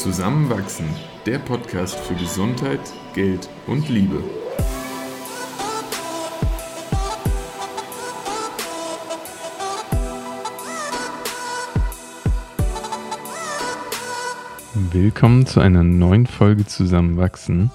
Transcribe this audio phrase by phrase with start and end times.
[0.00, 0.86] Zusammenwachsen,
[1.26, 2.80] der Podcast für Gesundheit,
[3.12, 4.24] Geld und Liebe.
[14.90, 17.70] Willkommen zu einer neuen Folge Zusammenwachsen.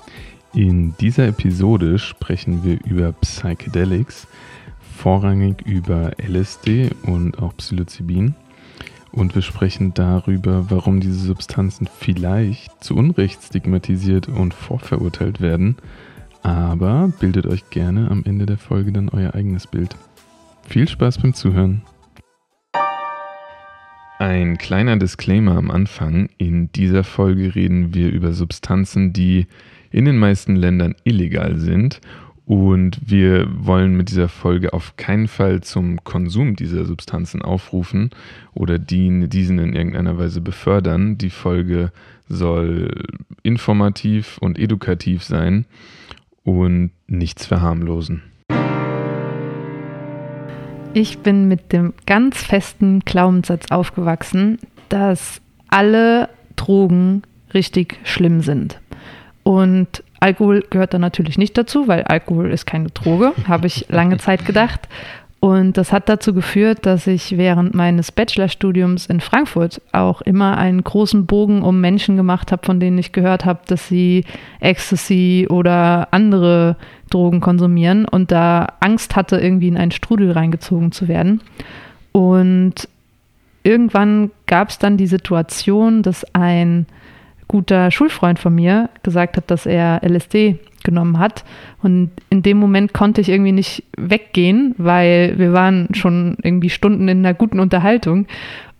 [0.52, 4.26] In dieser Episode sprechen wir über Psychedelics,
[4.98, 8.34] vorrangig über LSD und auch Psilocybin.
[9.16, 15.78] Und wir sprechen darüber, warum diese Substanzen vielleicht zu Unrecht stigmatisiert und vorverurteilt werden.
[16.44, 19.96] Aber bildet euch gerne am Ende der Folge dann euer eigenes Bild.
[20.68, 21.82] Viel Spaß beim Zuhören.
[24.20, 26.30] Ein kleiner Disclaimer am Anfang.
[26.38, 29.48] In dieser Folge reden wir über Substanzen, die
[29.92, 32.02] in den meisten Ländern illegal sind
[32.46, 38.12] und wir wollen mit dieser Folge auf keinen Fall zum Konsum dieser Substanzen aufrufen
[38.54, 41.18] oder die, diesen in irgendeiner Weise befördern.
[41.18, 41.92] Die Folge
[42.30, 43.04] soll
[43.42, 45.66] informativ und edukativ sein
[46.44, 48.22] und nichts verharmlosen.
[50.94, 57.24] Ich bin mit dem ganz festen Glaubenssatz aufgewachsen, dass alle Drogen
[57.54, 58.80] richtig schlimm sind.
[59.44, 64.18] Und Alkohol gehört da natürlich nicht dazu, weil Alkohol ist keine Droge, habe ich lange
[64.18, 64.90] Zeit gedacht.
[65.40, 70.84] Und das hat dazu geführt, dass ich während meines Bachelorstudiums in Frankfurt auch immer einen
[70.84, 74.26] großen Bogen um Menschen gemacht habe, von denen ich gehört habe, dass sie
[74.60, 76.76] Ecstasy oder andere
[77.12, 81.42] Drogen konsumieren und da Angst hatte, irgendwie in einen Strudel reingezogen zu werden.
[82.14, 82.90] Und
[83.62, 86.88] irgendwann gab es dann die Situation, dass ein
[87.48, 91.44] guter Schulfreund von mir gesagt hat, dass er LSD genommen hat.
[91.82, 97.10] Und in dem Moment konnte ich irgendwie nicht weggehen, weil wir waren schon irgendwie Stunden
[97.10, 98.28] in einer guten Unterhaltung.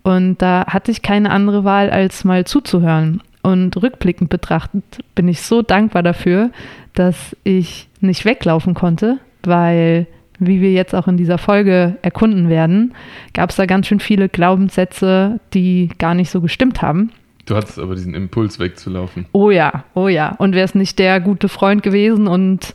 [0.02, 3.22] Und da hatte ich keine andere Wahl, als mal zuzuhören.
[3.42, 4.84] Und rückblickend betrachtet
[5.14, 6.50] bin ich so dankbar dafür,
[6.94, 10.06] dass ich nicht weglaufen konnte, weil,
[10.38, 12.94] wie wir jetzt auch in dieser Folge erkunden werden,
[13.34, 17.12] gab es da ganz schön viele Glaubenssätze, die gar nicht so gestimmt haben.
[17.46, 19.26] Du hattest aber diesen Impuls wegzulaufen.
[19.32, 20.34] Oh ja, oh ja.
[20.38, 22.74] Und wäre es nicht der gute Freund gewesen und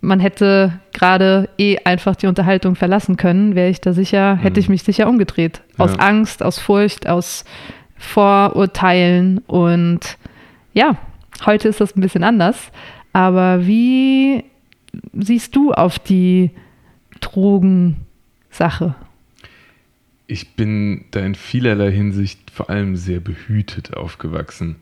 [0.00, 4.68] man hätte gerade eh einfach die Unterhaltung verlassen können, wäre ich da sicher, hätte ich
[4.68, 4.74] mhm.
[4.74, 5.62] mich sicher umgedreht.
[5.78, 5.98] Aus ja.
[5.98, 7.44] Angst, aus Furcht, aus
[7.96, 9.38] Vorurteilen.
[9.46, 10.18] Und
[10.74, 10.96] ja,
[11.44, 12.70] heute ist das ein bisschen anders.
[13.12, 14.44] Aber wie
[15.12, 16.50] siehst du auf die
[17.20, 18.94] Drogensache?
[20.26, 24.76] Ich bin da in vielerlei Hinsicht vor allem sehr behütet aufgewachsen.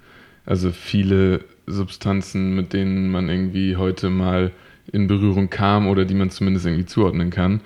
[0.46, 4.52] Also viele Substanzen, mit denen man irgendwie heute mal
[4.92, 7.60] in Berührung kam oder die man zumindest irgendwie zuordnen kann,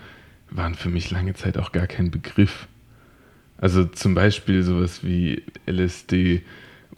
[0.50, 2.66] waren für mich lange Zeit auch gar kein Begriff.
[3.58, 6.42] Also zum Beispiel sowas wie LSD.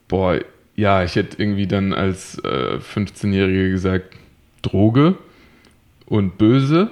[0.09, 0.41] Boah,
[0.75, 4.17] ja, ich hätte irgendwie dann als äh, 15-Jähriger gesagt,
[4.63, 5.17] Droge
[6.07, 6.91] und böse,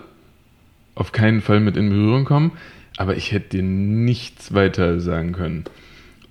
[0.95, 2.53] auf keinen Fall mit in Berührung kommen
[2.97, 5.65] aber ich hätte dir nichts weiter sagen können.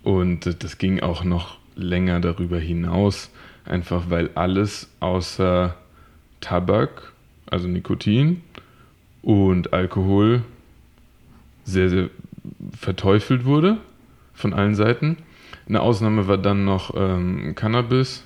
[0.03, 3.31] Und das ging auch noch länger darüber hinaus,
[3.65, 5.75] einfach weil alles außer
[6.41, 7.13] Tabak,
[7.49, 8.41] also Nikotin
[9.21, 10.43] und Alkohol
[11.63, 12.09] sehr, sehr
[12.77, 13.77] verteufelt wurde
[14.33, 15.17] von allen Seiten.
[15.67, 18.23] Eine Ausnahme war dann noch ähm, Cannabis,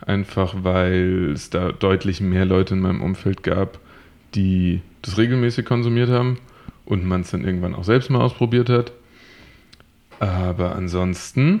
[0.00, 3.78] einfach weil es da deutlich mehr Leute in meinem Umfeld gab,
[4.34, 6.38] die das regelmäßig konsumiert haben
[6.90, 8.92] und man es dann irgendwann auch selbst mal ausprobiert hat.
[10.18, 11.60] Aber ansonsten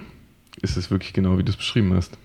[0.60, 2.18] ist es wirklich genau, wie du es beschrieben hast.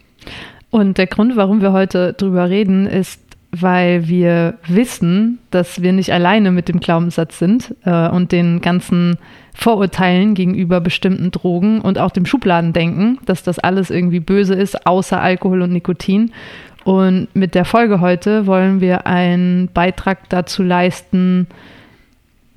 [0.69, 3.21] Und der Grund, warum wir heute drüber reden, ist,
[3.51, 9.17] weil wir wissen, dass wir nicht alleine mit dem Glaubenssatz sind äh, und den ganzen
[9.53, 15.21] Vorurteilen gegenüber bestimmten Drogen und auch dem Schubladendenken, dass das alles irgendwie böse ist, außer
[15.21, 16.31] Alkohol und Nikotin.
[16.83, 21.47] Und mit der Folge heute wollen wir einen Beitrag dazu leisten,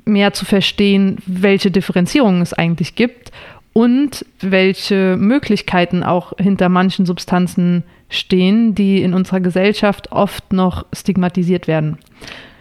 [0.09, 3.31] mehr zu verstehen, welche Differenzierungen es eigentlich gibt
[3.73, 11.69] und welche Möglichkeiten auch hinter manchen Substanzen stehen, die in unserer Gesellschaft oft noch stigmatisiert
[11.69, 11.99] werden.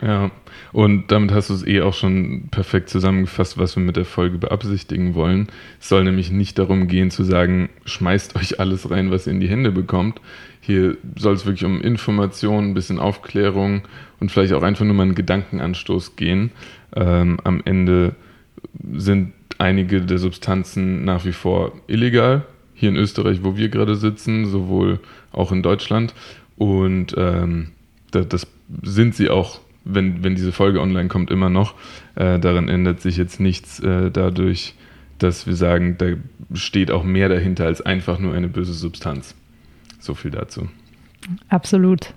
[0.01, 0.29] Ja,
[0.73, 4.37] und damit hast du es eh auch schon perfekt zusammengefasst, was wir mit der Folge
[4.37, 5.47] beabsichtigen wollen.
[5.79, 9.39] Es soll nämlich nicht darum gehen zu sagen, schmeißt euch alles rein, was ihr in
[9.39, 10.21] die Hände bekommt.
[10.61, 13.83] Hier soll es wirklich um Information, ein bisschen Aufklärung
[14.19, 16.51] und vielleicht auch einfach nur mal einen Gedankenanstoß gehen.
[16.97, 18.15] Ähm, am Ende
[18.93, 22.45] sind einige der Substanzen nach wie vor illegal.
[22.73, 24.99] Hier in Österreich, wo wir gerade sitzen, sowohl
[25.31, 26.13] auch in Deutschland.
[26.57, 27.69] Und ähm,
[28.11, 28.47] das, das,
[28.81, 31.75] sind sie auch, wenn, wenn diese Folge online kommt, immer noch.
[32.15, 34.75] Äh, daran ändert sich jetzt nichts äh, dadurch,
[35.19, 36.07] dass wir sagen, da
[36.53, 39.35] steht auch mehr dahinter als einfach nur eine böse Substanz.
[39.99, 40.67] So viel dazu.
[41.49, 42.13] Absolut.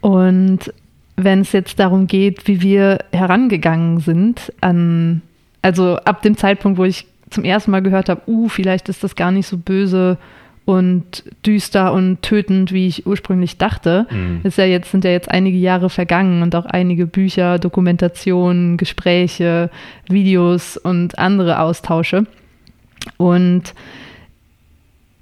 [0.00, 0.72] Und
[1.16, 5.22] wenn es jetzt darum geht, wie wir herangegangen sind an,
[5.60, 9.16] also ab dem Zeitpunkt, wo ich zum ersten Mal gehört habe, uh, vielleicht ist das
[9.16, 10.18] gar nicht so böse
[10.64, 14.06] und düster und tötend, wie ich ursprünglich dachte.
[14.10, 14.40] Mhm.
[14.44, 19.70] Ist ja jetzt, sind ja jetzt einige Jahre vergangen und auch einige Bücher, Dokumentationen, Gespräche,
[20.08, 22.26] Videos und andere Austausche.
[23.16, 23.74] Und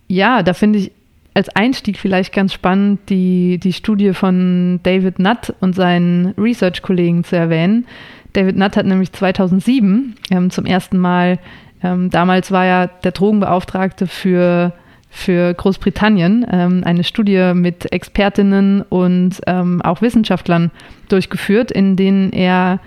[0.09, 0.93] ja, da finde ich
[1.35, 7.37] als Einstieg vielleicht ganz spannend, die, die Studie von David Nutt und seinen Research-Kollegen zu
[7.37, 7.87] erwähnen.
[8.32, 11.38] David Nutt hat nämlich 2007 ähm, zum ersten Mal,
[11.82, 14.73] ähm, damals war er der Drogenbeauftragte für,
[15.09, 20.71] für Großbritannien, ähm, eine Studie mit Expertinnen und ähm, auch Wissenschaftlern
[21.09, 22.81] durchgeführt, in denen er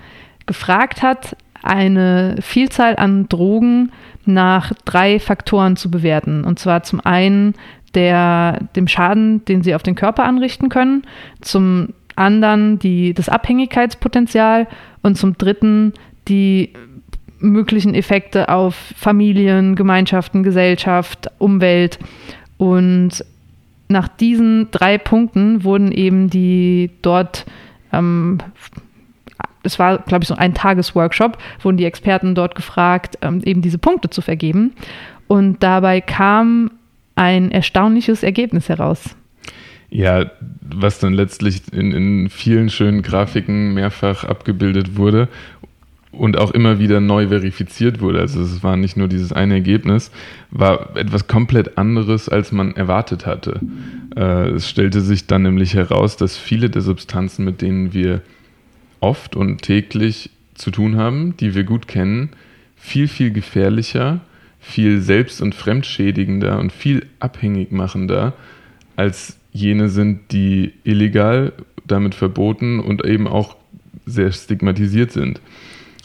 [0.46, 3.90] gefragt hat, eine Vielzahl an Drogen
[4.26, 6.44] nach drei Faktoren zu bewerten.
[6.44, 7.54] Und zwar zum einen
[7.94, 11.02] der, dem Schaden, den sie auf den Körper anrichten können,
[11.40, 14.66] zum anderen die, das Abhängigkeitspotenzial
[15.02, 15.92] und zum dritten
[16.28, 16.72] die
[17.38, 21.98] möglichen Effekte auf Familien, Gemeinschaften, Gesellschaft, Umwelt.
[22.56, 23.24] Und
[23.88, 27.44] nach diesen drei Punkten wurden eben die dort,
[27.92, 28.38] ähm,
[29.62, 33.78] es war, glaube ich, so ein Tagesworkshop, wurden die Experten dort gefragt, ähm, eben diese
[33.78, 34.72] Punkte zu vergeben.
[35.26, 36.70] Und dabei kam
[37.14, 39.16] ein erstaunliches Ergebnis heraus.
[39.90, 40.30] Ja,
[40.60, 45.28] was dann letztlich in, in vielen schönen Grafiken mehrfach abgebildet wurde
[46.10, 48.20] und auch immer wieder neu verifiziert wurde.
[48.20, 50.10] Also es war nicht nur dieses eine Ergebnis,
[50.50, 53.60] war etwas komplett anderes, als man erwartet hatte.
[54.16, 58.22] Äh, es stellte sich dann nämlich heraus, dass viele der Substanzen, mit denen wir
[59.00, 62.30] oft und täglich zu tun haben, die wir gut kennen,
[62.76, 64.20] viel, viel gefährlicher
[64.64, 68.32] viel selbst- und fremdschädigender und viel abhängig machender
[68.96, 71.52] als jene sind, die illegal,
[71.86, 73.56] damit verboten und eben auch
[74.06, 75.40] sehr stigmatisiert sind.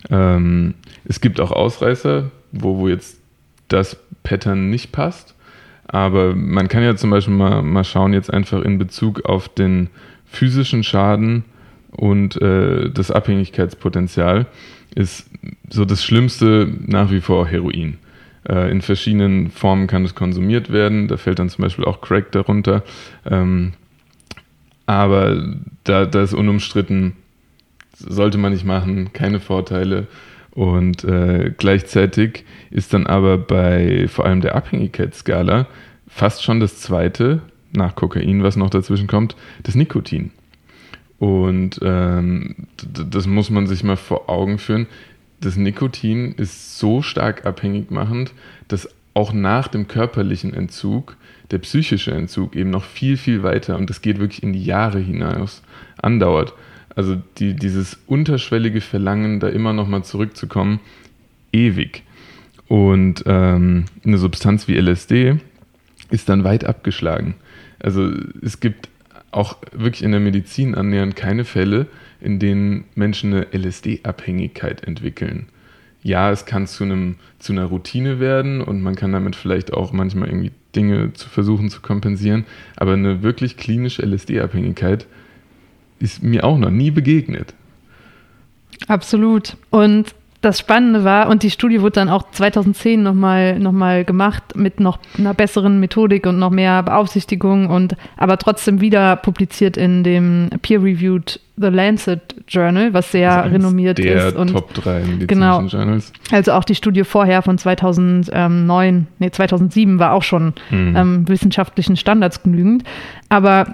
[0.10, 0.74] Ähm,
[1.06, 3.20] es gibt auch Ausreißer, wo, wo jetzt
[3.70, 5.36] das Pattern nicht passt.
[5.88, 9.90] Aber man kann ja zum Beispiel mal, mal schauen, jetzt einfach in Bezug auf den
[10.26, 11.46] physischen Schaden
[11.92, 14.48] und äh, das Abhängigkeitspotenzial,
[14.96, 15.30] ist
[15.70, 17.98] so das Schlimmste nach wie vor Heroin.
[18.48, 21.08] Äh, in verschiedenen Formen kann es konsumiert werden.
[21.08, 22.84] Da fällt dann zum Beispiel auch Crack darunter.
[23.30, 23.74] Ähm,
[24.86, 27.16] aber da, da ist unumstritten,
[27.96, 30.08] sollte man nicht machen, keine Vorteile.
[30.52, 35.68] Und äh, gleichzeitig ist dann aber bei vor allem der Abhängigkeitsskala
[36.08, 37.42] fast schon das zweite,
[37.72, 40.32] nach Kokain, was noch dazwischen kommt, das Nikotin.
[41.20, 44.88] Und ähm, das muss man sich mal vor Augen führen
[45.42, 48.34] das Nikotin ist so stark abhängig machend,
[48.68, 51.18] dass auch nach dem körperlichen Entzug
[51.52, 55.00] der psychische Entzug eben noch viel, viel weiter und das geht wirklich in die Jahre
[55.00, 55.62] hinaus
[55.98, 56.54] andauert.
[56.96, 60.80] Also die, dieses unterschwellige Verlangen, da immer noch mal zurückzukommen,
[61.52, 62.04] ewig.
[62.68, 65.38] Und ähm, eine Substanz wie LSD
[66.12, 67.36] ist dann weit abgeschlagen.
[67.80, 68.90] Also es gibt
[69.32, 71.88] auch wirklich in der Medizin annähernd keine Fälle,
[72.22, 75.48] in denen Menschen eine LSD-Abhängigkeit entwickeln.
[76.02, 79.92] Ja, es kann zu, einem, zu einer Routine werden und man kann damit vielleicht auch
[79.92, 85.08] manchmal irgendwie Dinge zu versuchen zu kompensieren, aber eine wirklich klinische LSD-Abhängigkeit
[86.00, 87.54] ist mir auch noch nie begegnet.
[88.88, 89.58] Absolut.
[89.72, 94.56] Und das Spannende war, und die Studie wurde dann auch 2010 nochmal noch mal gemacht
[94.56, 100.04] mit noch einer besseren Methodik und noch mehr Beaufsichtigung und aber trotzdem wieder publiziert in
[100.04, 104.38] dem peer-reviewed The Lancet Journal, was sehr also renommiert der ist.
[104.38, 106.14] Und Top 3 medizinischen genau, Journals.
[106.32, 110.96] Also auch die Studie vorher von 2009, nee, 2007 war auch schon mhm.
[110.96, 112.86] ähm, wissenschaftlichen Standards genügend.
[113.28, 113.68] Aber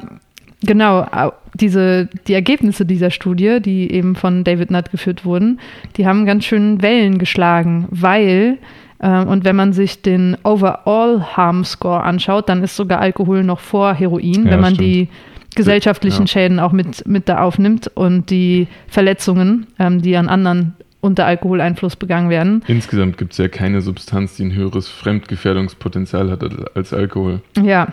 [0.61, 1.05] Genau,
[1.53, 5.59] diese, die Ergebnisse dieser Studie, die eben von David Nutt geführt wurden,
[5.97, 8.57] die haben ganz schön Wellen geschlagen, weil,
[8.99, 13.59] äh, und wenn man sich den Overall Harm Score anschaut, dann ist sogar Alkohol noch
[13.59, 14.89] vor Heroin, ja, wenn man stimmt.
[14.89, 15.09] die
[15.55, 16.27] gesellschaftlichen ja.
[16.27, 21.95] Schäden auch mit, mit da aufnimmt und die Verletzungen, ähm, die an anderen unter Alkoholeinfluss
[21.95, 22.63] begangen werden.
[22.67, 26.43] Insgesamt gibt es ja keine Substanz, die ein höheres Fremdgefährdungspotenzial hat
[26.75, 27.41] als Alkohol.
[27.63, 27.89] Ja,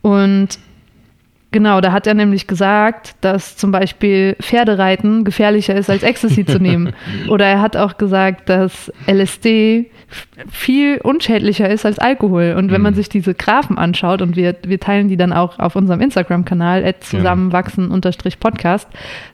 [0.00, 0.58] und
[1.52, 6.58] Genau, da hat er nämlich gesagt, dass zum Beispiel Pferdereiten gefährlicher ist, als Ecstasy zu
[6.58, 6.94] nehmen.
[7.28, 9.90] Oder er hat auch gesagt, dass LSD
[10.50, 12.54] viel unschädlicher ist als Alkohol.
[12.56, 12.96] Und wenn man mhm.
[12.96, 18.88] sich diese Graphen anschaut, und wir, wir teilen die dann auch auf unserem Instagram-Kanal, zusammenwachsen-podcast,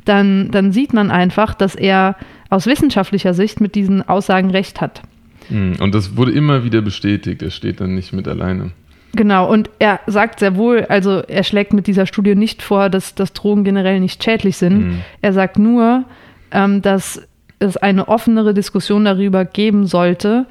[0.04, 2.16] dann, dann sieht man einfach, dass er
[2.50, 5.02] aus wissenschaftlicher Sicht mit diesen Aussagen recht hat.
[5.50, 5.76] Mhm.
[5.78, 8.72] Und das wurde immer wieder bestätigt, er steht dann nicht mit alleine.
[9.14, 13.14] Genau, und er sagt sehr wohl, also er schlägt mit dieser Studie nicht vor, dass,
[13.14, 14.78] dass Drogen generell nicht schädlich sind.
[14.78, 15.00] Mhm.
[15.22, 16.04] Er sagt nur,
[16.50, 17.26] ähm, dass
[17.58, 20.46] es eine offenere Diskussion darüber geben sollte,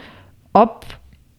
[0.53, 0.85] ob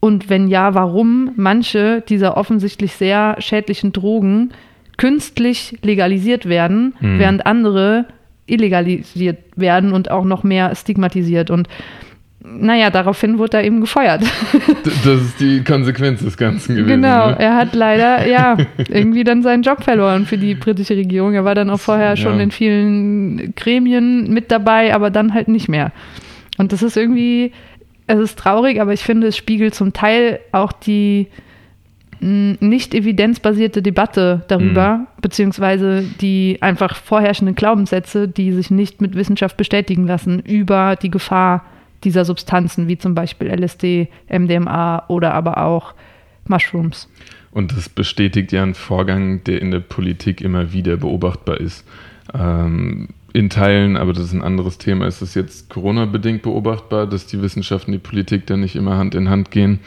[0.01, 4.53] und wenn ja, warum manche dieser offensichtlich sehr schädlichen Drogen
[4.97, 7.19] künstlich legalisiert werden, mhm.
[7.19, 8.07] während andere
[8.47, 11.51] illegalisiert werden und auch noch mehr stigmatisiert.
[11.51, 11.69] Und
[12.57, 14.23] naja, daraufhin wurde er eben gefeuert.
[15.05, 17.03] Das ist die Konsequenz des Ganzen gewesen.
[17.03, 17.37] Genau, ne?
[17.39, 18.57] er hat leider, ja,
[18.89, 21.35] irgendwie dann seinen Job verloren für die britische Regierung.
[21.35, 22.43] Er war dann auch vorher schon ja.
[22.43, 25.93] in vielen Gremien mit dabei, aber dann halt nicht mehr.
[26.59, 27.53] Und das ist irgendwie,
[28.07, 31.29] es ist traurig, aber ich finde, es spiegelt zum Teil auch die
[32.21, 35.07] nicht evidenzbasierte Debatte darüber, mhm.
[35.21, 41.65] beziehungsweise die einfach vorherrschenden Glaubenssätze, die sich nicht mit Wissenschaft bestätigen lassen, über die Gefahr
[42.05, 45.95] dieser Substanzen, wie zum Beispiel LSD, MDMA oder aber auch
[46.47, 47.09] Mushrooms.
[47.51, 51.87] Und das bestätigt ja einen Vorgang, der in der Politik immer wieder beobachtbar ist.
[52.35, 57.27] Ähm, in Teilen, aber das ist ein anderes Thema, ist es jetzt Corona-bedingt beobachtbar, dass
[57.27, 59.81] die Wissenschaft und die Politik da nicht immer Hand in Hand gehen.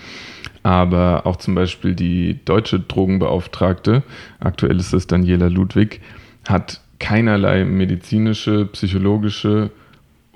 [0.63, 4.03] Aber auch zum Beispiel die deutsche Drogenbeauftragte,
[4.39, 6.01] aktuell ist es Daniela Ludwig,
[6.47, 9.71] hat keinerlei medizinische, psychologische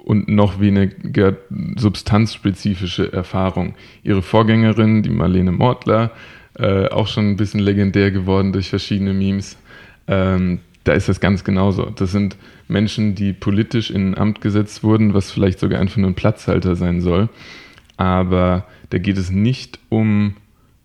[0.05, 1.35] und noch weniger
[1.75, 3.73] substanzspezifische Erfahrung.
[4.03, 6.11] Ihre Vorgängerin, die Marlene Mortler,
[6.57, 9.57] äh, auch schon ein bisschen legendär geworden durch verschiedene Memes,
[10.07, 11.85] ähm, da ist das ganz genauso.
[11.85, 16.11] Das sind Menschen, die politisch in ein Amt gesetzt wurden, was vielleicht sogar einfach nur
[16.11, 17.27] ein Platzhalter sein soll.
[17.97, 20.35] Aber da geht es nicht um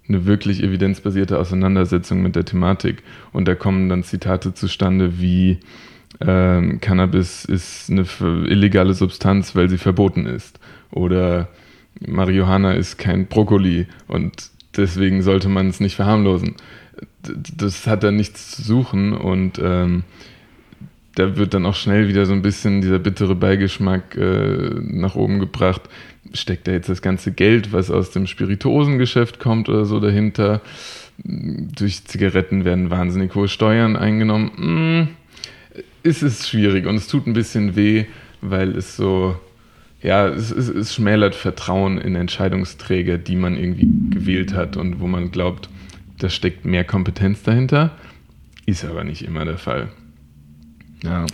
[0.08, 3.02] eine wirklich evidenzbasierte Auseinandersetzung mit der Thematik.
[3.32, 5.58] Und da kommen dann Zitate zustande wie,
[6.20, 8.04] ähm, Cannabis ist eine
[8.46, 10.58] illegale Substanz, weil sie verboten ist.
[10.90, 11.48] Oder
[12.06, 16.56] Marihuana ist kein Brokkoli und deswegen sollte man es nicht verharmlosen.
[17.22, 20.04] Das hat da nichts zu suchen und ähm,
[21.14, 25.38] da wird dann auch schnell wieder so ein bisschen dieser bittere Beigeschmack äh, nach oben
[25.38, 25.82] gebracht.
[26.32, 30.60] Steckt da jetzt das ganze Geld, was aus dem Spirituosengeschäft kommt oder so dahinter?
[31.22, 34.52] Durch Zigaretten werden wahnsinnig hohe Steuern eingenommen.
[34.56, 35.08] Hm
[36.02, 38.04] ist es schwierig und es tut ein bisschen weh,
[38.40, 39.36] weil es so,
[40.02, 45.06] ja, es, es, es schmälert Vertrauen in Entscheidungsträger, die man irgendwie gewählt hat und wo
[45.06, 45.68] man glaubt,
[46.18, 47.92] da steckt mehr Kompetenz dahinter.
[48.66, 49.88] Ist aber nicht immer der Fall.
[51.02, 51.26] Ja.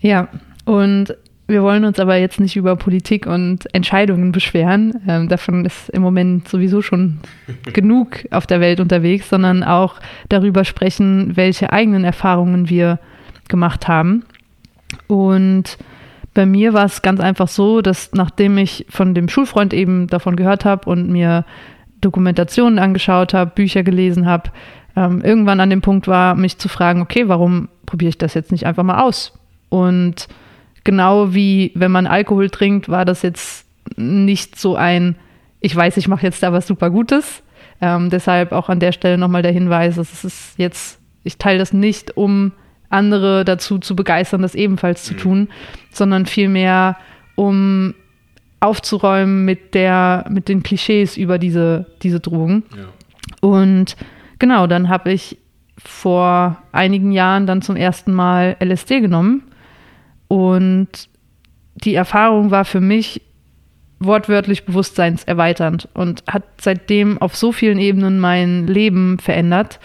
[0.00, 0.28] Ja,
[0.64, 1.14] und
[1.50, 4.94] wir wollen uns aber jetzt nicht über Politik und Entscheidungen beschweren.
[5.08, 7.18] Ähm, davon ist im Moment sowieso schon
[7.72, 9.96] genug auf der Welt unterwegs, sondern auch
[10.28, 13.00] darüber sprechen, welche eigenen Erfahrungen wir
[13.50, 14.24] gemacht haben.
[15.06, 15.76] Und
[16.32, 20.36] bei mir war es ganz einfach so, dass nachdem ich von dem Schulfreund eben davon
[20.36, 21.44] gehört habe und mir
[22.00, 24.50] Dokumentationen angeschaut habe, Bücher gelesen habe,
[24.96, 28.52] ähm, irgendwann an dem Punkt war, mich zu fragen, okay, warum probiere ich das jetzt
[28.52, 29.38] nicht einfach mal aus?
[29.68, 30.28] Und
[30.84, 33.66] genau wie wenn man Alkohol trinkt, war das jetzt
[33.96, 35.16] nicht so ein,
[35.60, 37.42] ich weiß, ich mache jetzt da was super Gutes.
[37.80, 41.72] Ähm, deshalb auch an der Stelle nochmal der Hinweis, es ist jetzt, ich teile das
[41.72, 42.52] nicht, um
[42.90, 45.18] andere dazu zu begeistern, das ebenfalls zu mhm.
[45.18, 45.48] tun,
[45.90, 46.96] sondern vielmehr,
[47.36, 47.94] um
[48.60, 52.64] aufzuräumen mit der, mit den Klischees über diese, diese Drogen.
[52.76, 53.48] Ja.
[53.48, 53.96] Und
[54.38, 55.38] genau, dann habe ich
[55.78, 59.44] vor einigen Jahren dann zum ersten Mal LSD genommen.
[60.28, 61.08] Und
[61.76, 63.22] die Erfahrung war für mich
[63.98, 69.80] wortwörtlich bewusstseinserweiternd und hat seitdem auf so vielen Ebenen mein Leben verändert.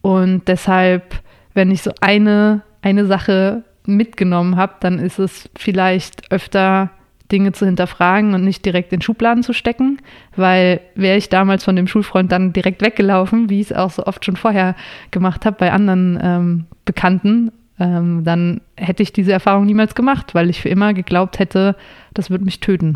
[0.00, 1.20] Und deshalb
[1.58, 6.90] wenn ich so eine, eine Sache mitgenommen habe, dann ist es vielleicht öfter
[7.32, 9.98] Dinge zu hinterfragen und nicht direkt in Schubladen zu stecken,
[10.36, 14.04] weil wäre ich damals von dem Schulfreund dann direkt weggelaufen, wie ich es auch so
[14.04, 14.76] oft schon vorher
[15.10, 17.50] gemacht habe bei anderen ähm, Bekannten,
[17.80, 21.74] ähm, dann hätte ich diese Erfahrung niemals gemacht, weil ich für immer geglaubt hätte,
[22.14, 22.94] das wird mich töten.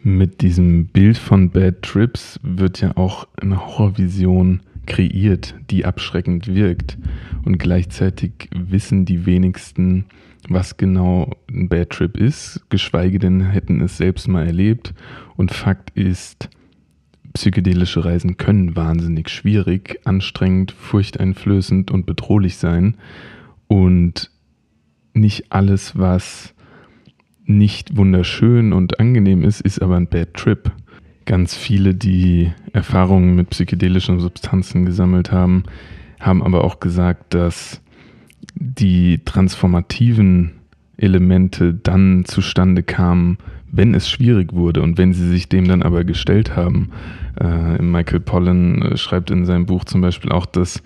[0.00, 6.98] Mit diesem Bild von Bad Trips wird ja auch eine Horrorvision kreiert, die abschreckend wirkt.
[7.44, 10.06] Und gleichzeitig wissen die wenigsten,
[10.48, 14.94] was genau ein Bad Trip ist, geschweige denn hätten es selbst mal erlebt.
[15.36, 16.48] Und Fakt ist,
[17.32, 22.96] psychedelische Reisen können wahnsinnig schwierig, anstrengend, furchteinflößend und bedrohlich sein.
[23.66, 24.30] Und
[25.12, 26.54] nicht alles, was
[27.44, 30.70] nicht wunderschön und angenehm ist, ist aber ein Bad Trip
[31.26, 35.64] ganz viele, die Erfahrungen mit psychedelischen Substanzen gesammelt haben,
[36.20, 37.80] haben aber auch gesagt, dass
[38.54, 40.52] die transformativen
[40.96, 43.38] Elemente dann zustande kamen,
[43.70, 46.90] wenn es schwierig wurde und wenn sie sich dem dann aber gestellt haben.
[47.40, 50.76] Äh, Michael Pollan äh, schreibt in seinem Buch zum Beispiel auch, dass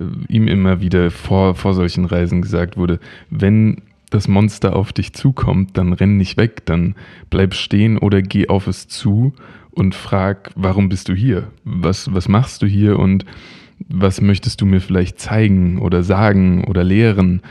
[0.00, 2.98] äh, ihm immer wieder vor, vor solchen Reisen gesagt wurde,
[3.30, 3.82] wenn
[4.14, 6.94] das Monster auf dich zukommt, dann renn nicht weg, dann
[7.30, 9.32] bleib stehen oder geh auf es zu
[9.70, 11.50] und frag, warum bist du hier?
[11.64, 13.24] Was, was machst du hier und
[13.88, 17.42] was möchtest du mir vielleicht zeigen oder sagen oder lehren?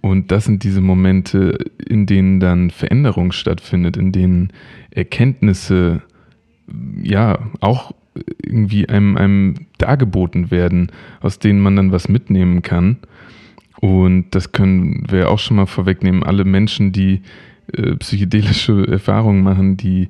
[0.00, 4.52] Und das sind diese Momente, in denen dann Veränderung stattfindet, in denen
[4.90, 6.02] Erkenntnisse
[7.02, 7.92] ja auch
[8.42, 12.98] irgendwie einem, einem dargeboten werden, aus denen man dann was mitnehmen kann.
[13.80, 16.22] Und das können wir auch schon mal vorwegnehmen.
[16.22, 17.22] Alle Menschen, die
[17.72, 20.08] äh, psychedelische Erfahrungen machen, die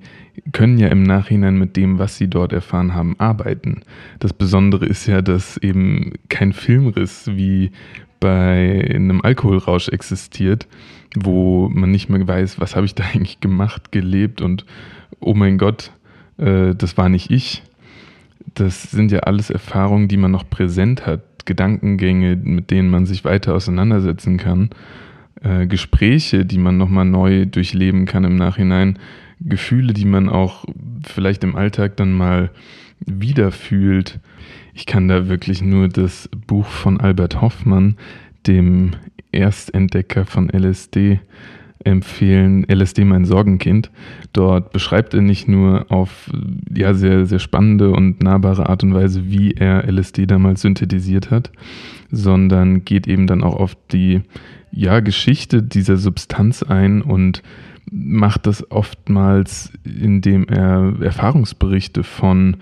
[0.53, 3.83] können ja im Nachhinein mit dem, was sie dort erfahren haben, arbeiten.
[4.19, 7.71] Das Besondere ist ja, dass eben kein Filmriss wie
[8.21, 10.67] bei einem Alkoholrausch existiert,
[11.15, 14.67] wo man nicht mehr weiß, was habe ich da eigentlich gemacht, gelebt und
[15.21, 15.93] oh mein Gott,
[16.39, 17.63] äh, das war nicht ich.
[18.55, 23.25] Das sind ja alles Erfahrungen, die man noch präsent hat, Gedankengänge, mit denen man sich
[23.25, 24.71] weiter auseinandersetzen kann,
[25.43, 28.99] äh, Gespräche, die man nochmal neu durchleben kann im Nachhinein,
[29.41, 30.65] Gefühle, die man auch
[31.03, 32.51] vielleicht im Alltag dann mal
[33.01, 34.21] wieder fühlt.
[34.73, 37.97] Ich kann da wirklich nur das Buch von Albert Hoffmann,
[38.47, 38.93] dem
[39.33, 41.21] Erstentdecker von LSD,
[41.85, 43.91] empfehlen, LSD mein Sorgenkind.
[44.33, 46.31] Dort beschreibt er nicht nur auf
[46.75, 51.51] ja sehr sehr spannende und nahbare Art und Weise, wie er LSD damals synthetisiert hat,
[52.11, 54.23] sondern geht eben dann auch auf die
[54.73, 57.43] ja Geschichte dieser Substanz ein und
[57.91, 62.57] macht das oftmals, indem er Erfahrungsberichte von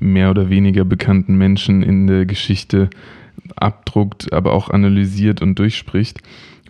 [0.00, 2.90] mehr oder weniger bekannten Menschen in der Geschichte
[3.56, 6.22] abdruckt, aber auch analysiert und durchspricht.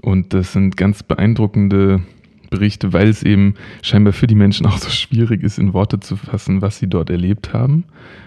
[0.02, 2.02] Und das sind ganz beeindruckende
[2.50, 6.16] Berichte, weil es eben scheinbar für die Menschen auch so schwierig ist, in Worte zu
[6.16, 7.84] fassen, was sie dort erlebt haben.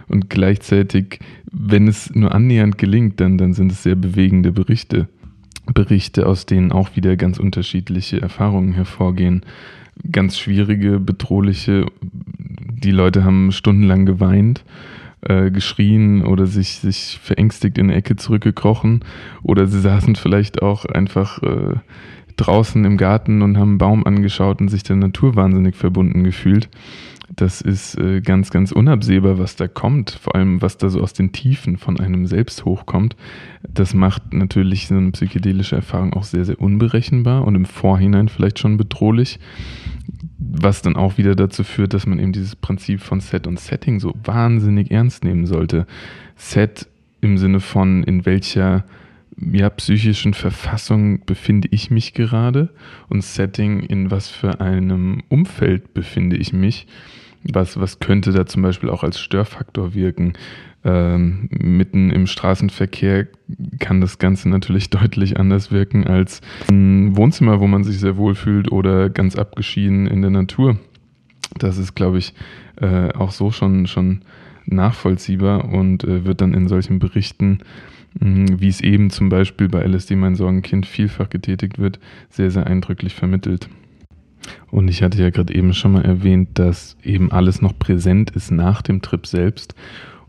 [0.07, 1.19] Und gleichzeitig,
[1.51, 5.07] wenn es nur annähernd gelingt, dann, dann sind es sehr bewegende Berichte.
[5.73, 9.41] Berichte, aus denen auch wieder ganz unterschiedliche Erfahrungen hervorgehen.
[10.11, 11.85] Ganz schwierige, bedrohliche.
[12.01, 14.63] Die Leute haben stundenlang geweint,
[15.27, 19.03] äh, geschrien oder sich, sich verängstigt in eine Ecke zurückgekrochen.
[19.43, 21.75] Oder sie saßen vielleicht auch einfach äh,
[22.37, 26.69] draußen im Garten und haben einen Baum angeschaut und sich der Natur wahnsinnig verbunden gefühlt
[27.35, 31.13] das ist äh, ganz, ganz unabsehbar, was da kommt, vor allem was da so aus
[31.13, 33.15] den Tiefen von einem selbst hochkommt.
[33.67, 38.59] Das macht natürlich so eine psychedelische Erfahrung auch sehr, sehr unberechenbar und im Vorhinein vielleicht
[38.59, 39.39] schon bedrohlich,
[40.51, 43.99] was dann auch wieder dazu führt, dass man eben dieses Prinzip von Set und Setting
[43.99, 45.85] so wahnsinnig ernst nehmen sollte.
[46.35, 46.87] Set
[47.21, 48.85] im Sinne von, in welcher
[49.39, 52.69] ja, psychischen Verfassung befinde ich mich gerade
[53.09, 56.87] und Setting, in was für einem Umfeld befinde ich mich.
[57.43, 60.33] Was, was könnte da zum Beispiel auch als Störfaktor wirken?
[60.83, 63.27] Ähm, mitten im Straßenverkehr
[63.79, 68.35] kann das Ganze natürlich deutlich anders wirken als ein Wohnzimmer, wo man sich sehr wohl
[68.35, 70.77] fühlt oder ganz abgeschieden in der Natur.
[71.57, 72.33] Das ist, glaube ich,
[72.81, 74.21] äh, auch so schon, schon
[74.65, 77.59] nachvollziehbar und äh, wird dann in solchen Berichten
[78.19, 82.67] Mhm, wie es eben zum Beispiel bei LSD mein Sorgenkind vielfach getätigt wird, sehr, sehr
[82.67, 83.69] eindrücklich vermittelt.
[84.71, 88.51] Und ich hatte ja gerade eben schon mal erwähnt, dass eben alles noch präsent ist
[88.51, 89.75] nach dem Trip selbst.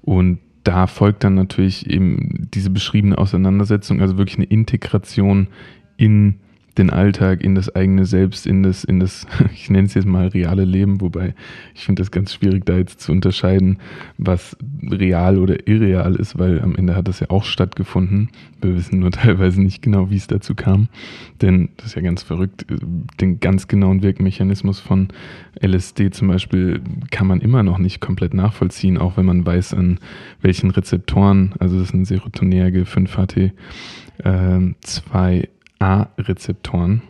[0.02, 5.48] Und da folgt dann natürlich eben diese beschriebene Auseinandersetzung, also wirklich eine Integration
[5.96, 6.40] in
[6.78, 10.28] den Alltag, in das eigene Selbst, in das, in das, ich nenne es jetzt mal
[10.28, 11.34] reale Leben, wobei
[11.74, 13.78] ich finde das ganz schwierig, da jetzt zu unterscheiden,
[14.16, 14.56] was
[14.90, 18.30] real oder irreal ist, weil am Ende hat das ja auch stattgefunden.
[18.60, 20.88] Wir wissen nur teilweise nicht genau, wie es dazu kam.
[21.42, 22.66] Denn das ist ja ganz verrückt.
[23.20, 25.08] Den ganz genauen Wirkmechanismus von
[25.60, 29.98] LSD zum Beispiel kann man immer noch nicht komplett nachvollziehen, auch wenn man weiß, an
[30.40, 33.52] welchen Rezeptoren, also das sind serotonerge 5-HT,
[34.24, 37.02] äh, 2 A-Rezeptoren.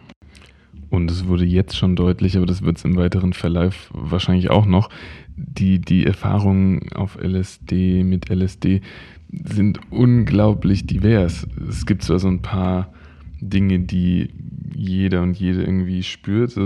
[0.90, 4.66] Und es wurde jetzt schon deutlich, aber das wird es im weiteren Verlauf wahrscheinlich auch
[4.66, 4.88] noch.
[5.36, 8.80] Die, die Erfahrungen auf LSD mit LSD
[9.30, 11.46] sind unglaublich divers.
[11.68, 12.92] Es gibt zwar so ein paar
[13.40, 14.30] Dinge, die
[14.74, 16.58] jeder und jede irgendwie spürt.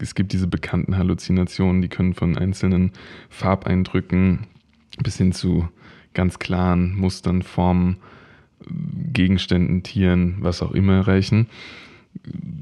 [0.00, 2.92] Es gibt diese bekannten Halluzinationen, die können von einzelnen
[3.28, 4.46] Farbeindrücken
[5.02, 5.68] bis hin zu
[6.14, 7.98] ganz klaren Mustern, Formen
[9.12, 11.46] Gegenständen, Tieren, was auch immer erreichen.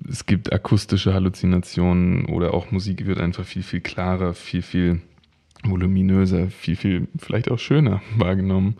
[0.08, 5.00] Es gibt akustische Halluzinationen oder auch Musik wird einfach viel, viel klarer, viel, viel
[5.64, 8.76] voluminöser, viel, viel vielleicht auch schöner wahrgenommen.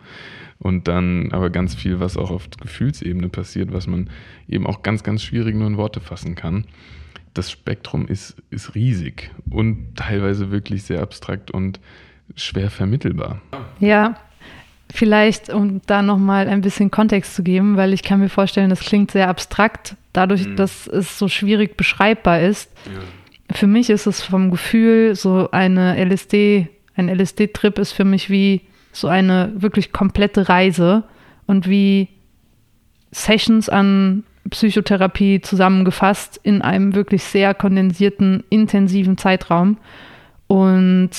[0.59, 4.09] Und dann aber ganz viel, was auch auf Gefühlsebene passiert, was man
[4.47, 6.65] eben auch ganz, ganz schwierig nur in Worte fassen kann.
[7.33, 11.79] das Spektrum ist, ist riesig und teilweise wirklich sehr abstrakt und
[12.35, 13.41] schwer vermittelbar.
[13.79, 14.15] Ja,
[14.91, 18.79] vielleicht, um da nochmal ein bisschen Kontext zu geben, weil ich kann mir vorstellen, das
[18.79, 20.55] klingt sehr abstrakt, dadurch, mhm.
[20.55, 22.71] dass es so schwierig beschreibbar ist.
[22.85, 23.55] Ja.
[23.55, 28.61] Für mich ist es vom Gefühl so eine LSD, ein LSD-Trip ist für mich wie
[28.91, 31.03] so eine wirklich komplette Reise
[31.45, 32.09] und wie
[33.11, 39.77] Sessions an Psychotherapie zusammengefasst in einem wirklich sehr kondensierten, intensiven Zeitraum.
[40.47, 41.11] Und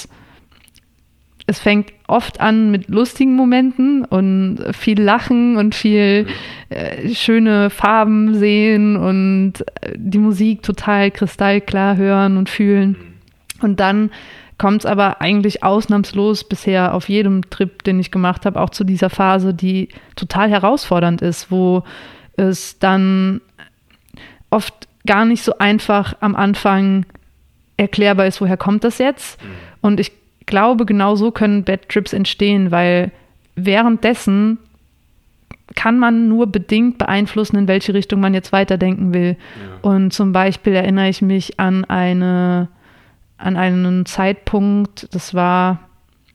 [1.50, 6.28] es fängt oft an mit lustigen Momenten und viel Lachen und viel
[6.68, 12.94] äh, schöne Farben sehen und äh, die Musik total kristallklar hören und fühlen.
[13.60, 14.12] Und dann
[14.58, 18.84] kommt es aber eigentlich ausnahmslos bisher auf jedem Trip, den ich gemacht habe, auch zu
[18.84, 21.82] dieser Phase, die total herausfordernd ist, wo
[22.36, 23.40] es dann
[24.50, 27.06] oft gar nicht so einfach am Anfang
[27.76, 29.42] erklärbar ist, woher kommt das jetzt.
[29.42, 29.48] Mhm.
[29.80, 30.19] Und ich
[30.50, 33.10] glaube, genau so können Bad Trips entstehen, weil
[33.56, 34.58] währenddessen
[35.74, 39.36] kann man nur bedingt beeinflussen, in welche Richtung man jetzt weiterdenken will.
[39.38, 39.90] Ja.
[39.90, 42.68] Und zum Beispiel erinnere ich mich an eine,
[43.38, 45.80] an einen Zeitpunkt, das war,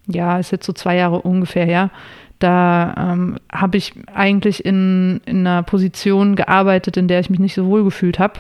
[0.08, 1.92] ja, ist jetzt so zwei Jahre ungefähr her,
[2.40, 7.56] da ähm, habe ich eigentlich in, in einer Position gearbeitet, in der ich mich nicht
[7.56, 8.40] so wohl gefühlt habe,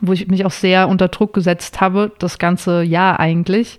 [0.00, 3.78] wo ich mich auch sehr unter Druck gesetzt habe, das ganze Jahr eigentlich.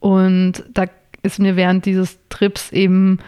[0.00, 0.84] Und da
[1.22, 3.18] ist mir während dieses Trips eben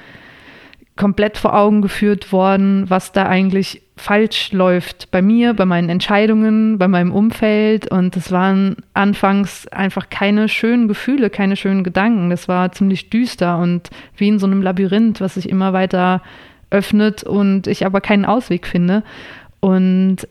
[0.96, 6.78] komplett vor Augen geführt worden, was da eigentlich falsch läuft bei mir, bei meinen Entscheidungen,
[6.78, 7.90] bei meinem Umfeld.
[7.90, 12.30] Und es waren anfangs einfach keine schönen Gefühle, keine schönen Gedanken.
[12.30, 16.22] Das war ziemlich düster und wie in so einem Labyrinth, was sich immer weiter
[16.70, 19.02] öffnet und ich aber keinen Ausweg finde.
[19.60, 20.28] Und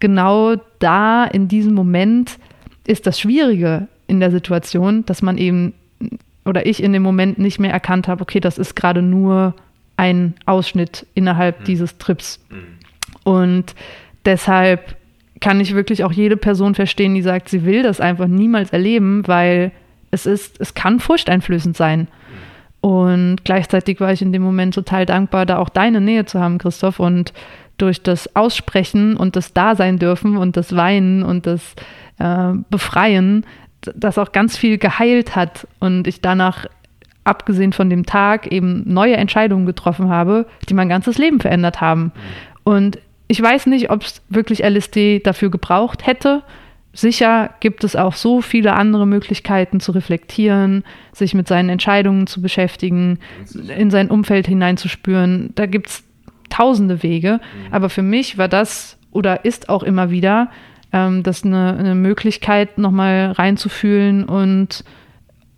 [0.00, 2.38] genau da, in diesem Moment,
[2.86, 5.74] ist das Schwierige in der Situation, dass man eben
[6.44, 9.54] oder ich in dem Moment nicht mehr erkannt habe, okay, das ist gerade nur
[9.96, 11.64] ein Ausschnitt innerhalb mhm.
[11.64, 12.40] dieses Trips.
[12.50, 12.78] Mhm.
[13.24, 13.74] Und
[14.24, 14.96] deshalb
[15.40, 19.26] kann ich wirklich auch jede Person verstehen, die sagt, sie will das einfach niemals erleben,
[19.26, 19.72] weil
[20.10, 22.00] es ist, es kann furchteinflößend sein.
[22.00, 22.88] Mhm.
[22.88, 26.58] Und gleichzeitig war ich in dem Moment total dankbar, da auch deine Nähe zu haben,
[26.58, 26.98] Christoph.
[26.98, 27.32] Und
[27.80, 31.74] durch das Aussprechen und das Dasein dürfen und das Weinen und das
[32.18, 33.44] äh, Befreien,
[33.82, 36.66] das auch ganz viel geheilt hat und ich danach
[37.24, 42.12] abgesehen von dem Tag eben neue Entscheidungen getroffen habe, die mein ganzes Leben verändert haben.
[42.64, 46.42] Und ich weiß nicht, ob es wirklich LSD dafür gebraucht hätte.
[46.92, 52.42] Sicher gibt es auch so viele andere Möglichkeiten zu reflektieren, sich mit seinen Entscheidungen zu
[52.42, 53.20] beschäftigen,
[53.76, 55.52] in sein Umfeld hineinzuspüren.
[55.54, 56.04] Da gibt es
[56.48, 57.34] tausende Wege.
[57.34, 57.72] Mhm.
[57.72, 60.50] Aber für mich war das oder ist auch immer wieder
[60.92, 64.84] ähm, das eine, eine Möglichkeit, nochmal reinzufühlen und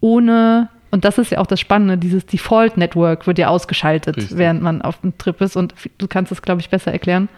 [0.01, 4.37] ohne und das ist ja auch das Spannende, dieses Default Network wird ja ausgeschaltet, Richtig.
[4.37, 5.57] während man auf dem Trip ist.
[5.57, 7.31] Und du kannst das, glaube ich, besser erklären.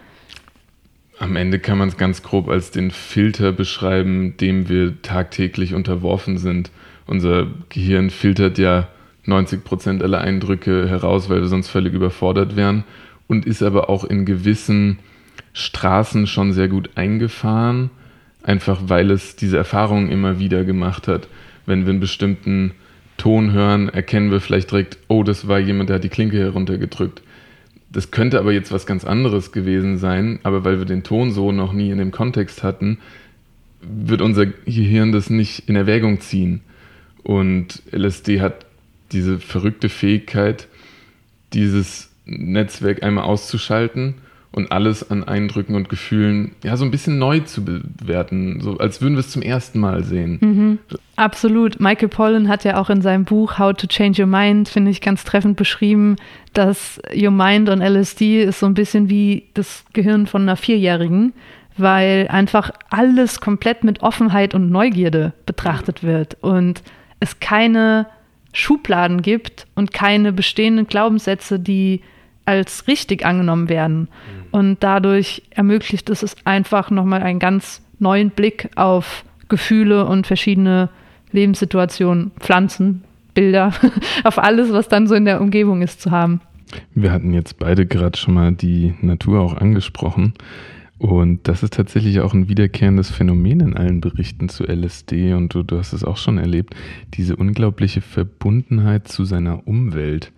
[1.19, 6.37] Am Ende kann man es ganz grob als den Filter beschreiben, dem wir tagtäglich unterworfen
[6.37, 6.69] sind.
[7.07, 8.89] Unser Gehirn filtert ja
[9.23, 12.83] 90 Prozent aller Eindrücke heraus, weil wir sonst völlig überfordert wären
[13.27, 14.99] und ist aber auch in gewissen
[15.55, 17.89] Straßen schon sehr gut eingefahren,
[18.43, 21.29] einfach weil es diese Erfahrung immer wieder gemacht hat.
[21.65, 22.73] Wenn wir einen bestimmten
[23.15, 27.21] Ton hören, erkennen wir vielleicht direkt, oh, das war jemand, der hat die Klinke heruntergedrückt.
[27.89, 31.53] Das könnte aber jetzt was ganz anderes gewesen sein, aber weil wir den Ton so
[31.53, 32.97] noch nie in dem Kontext hatten,
[33.81, 36.59] wird unser Gehirn das nicht in Erwägung ziehen.
[37.23, 38.65] Und LSD hat
[39.13, 40.67] diese verrückte Fähigkeit,
[41.53, 44.15] dieses Netzwerk einmal auszuschalten
[44.55, 49.01] und alles an Eindrücken und Gefühlen ja so ein bisschen neu zu bewerten, so als
[49.01, 50.37] würden wir es zum ersten Mal sehen.
[50.39, 50.79] Mhm.
[51.17, 51.81] Absolut.
[51.81, 55.01] Michael Pollan hat ja auch in seinem Buch How to Change Your Mind, finde ich,
[55.01, 56.15] ganz treffend beschrieben,
[56.53, 61.33] dass Your Mind on LSD ist so ein bisschen wie das Gehirn von einer Vierjährigen,
[61.77, 66.81] weil einfach alles komplett mit Offenheit und Neugierde betrachtet wird und
[67.19, 68.07] es keine
[68.53, 71.99] Schubladen gibt und keine bestehenden Glaubenssätze, die
[72.45, 74.07] als richtig angenommen werden.
[74.55, 80.87] Und dadurch ermöglicht es es einfach nochmal einen ganz neuen Blick auf Gefühle und verschiedene
[81.33, 83.73] Lebenssituationen, Pflanzen, Bilder,
[84.23, 86.39] auf alles, was dann so in der Umgebung ist, zu haben.
[86.93, 90.35] Wir hatten jetzt beide gerade schon mal die Natur auch angesprochen.
[90.99, 95.63] Und das ist tatsächlich auch ein wiederkehrendes Phänomen in allen Berichten zu LSD und du,
[95.63, 96.77] du hast es auch schon erlebt,
[97.15, 100.31] diese unglaubliche Verbundenheit zu seiner Umwelt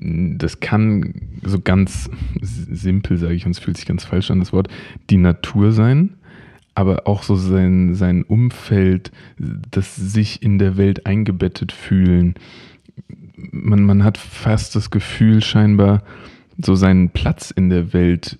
[0.00, 4.52] das kann so ganz simpel, sage ich, und es fühlt sich ganz falsch an, das
[4.52, 4.68] Wort,
[5.10, 6.14] die Natur sein,
[6.74, 12.34] aber auch so sein, sein Umfeld, das sich in der Welt eingebettet fühlen.
[13.36, 16.02] Man, man hat fast das Gefühl, scheinbar
[16.58, 18.38] so seinen Platz in der Welt,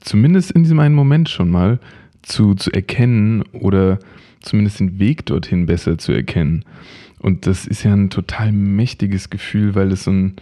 [0.00, 1.78] zumindest in diesem einen Moment schon mal,
[2.22, 3.98] zu, zu erkennen oder
[4.40, 6.64] zumindest den Weg dorthin besser zu erkennen.
[7.18, 10.34] Und das ist ja ein total mächtiges Gefühl, weil es so ein,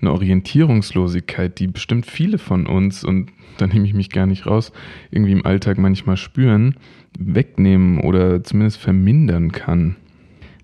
[0.00, 4.72] eine Orientierungslosigkeit, die bestimmt viele von uns, und da nehme ich mich gar nicht raus,
[5.10, 6.76] irgendwie im Alltag manchmal spüren,
[7.18, 9.96] wegnehmen oder zumindest vermindern kann.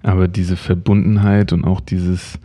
[0.03, 2.39] Aber diese Verbundenheit und auch dieses,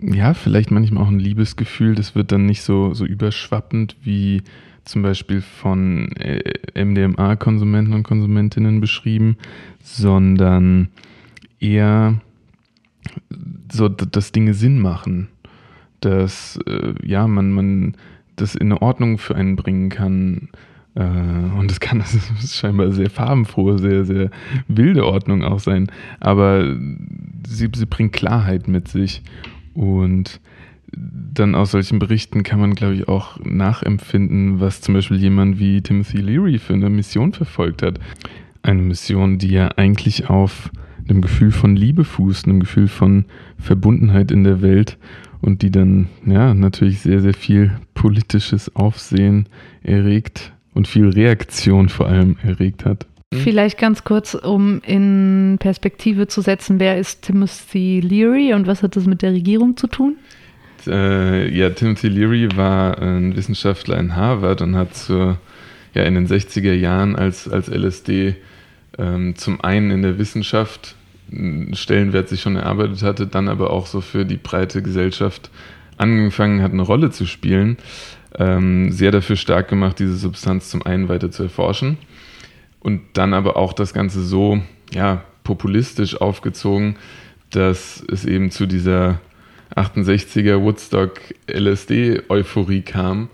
[0.00, 4.42] ja, vielleicht manchmal auch ein Liebesgefühl, das wird dann nicht so, so überschwappend wie
[4.84, 9.36] zum Beispiel von äh, MDMA-Konsumenten und Konsumentinnen beschrieben,
[9.82, 10.88] sondern
[11.60, 12.20] eher
[13.70, 15.28] so, dass Dinge Sinn machen,
[16.00, 17.96] dass äh, ja, man, man
[18.36, 20.48] das in eine Ordnung für einen bringen kann.
[20.94, 24.30] Äh, und es kann das ist scheinbar sehr farbenfrohe, sehr, sehr
[24.68, 25.90] wilde Ordnung auch sein.
[26.20, 26.76] Aber
[27.46, 29.22] sie, sie bringt Klarheit mit sich.
[29.74, 30.40] Und
[30.92, 35.82] dann aus solchen Berichten kann man, glaube ich, auch nachempfinden, was zum Beispiel jemand wie
[35.82, 38.00] Timothy Leary für eine Mission verfolgt hat.
[38.62, 40.70] Eine Mission, die ja eigentlich auf
[41.08, 43.26] einem Gefühl von Liebe fußt, einem Gefühl von
[43.58, 44.98] Verbundenheit in der Welt
[45.40, 49.48] und die dann ja natürlich sehr, sehr viel politisches Aufsehen
[49.82, 53.06] erregt und viel Reaktion vor allem erregt hat.
[53.34, 58.96] Vielleicht ganz kurz, um in Perspektive zu setzen, wer ist Timothy Leary und was hat
[58.96, 60.16] das mit der Regierung zu tun?
[60.86, 65.38] Äh, ja, Timothy Leary war ein Wissenschaftler in Harvard und hat zur,
[65.94, 68.36] ja, in den 60er Jahren als, als LSD
[68.96, 70.96] ähm, zum einen in der Wissenschaft
[71.72, 75.50] Stellenwert sich schon erarbeitet hatte, dann aber auch so für die breite Gesellschaft
[75.96, 77.76] angefangen hat, eine Rolle zu spielen,
[78.38, 81.98] ähm, sehr dafür stark gemacht, diese Substanz zum einen weiter zu erforschen
[82.80, 84.62] und dann aber auch das Ganze so
[84.92, 86.96] ja, populistisch aufgezogen,
[87.50, 89.20] dass es eben zu dieser
[89.74, 93.28] 68er Woodstock LSD-Euphorie kam,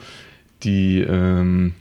[0.62, 1.74] die ähm,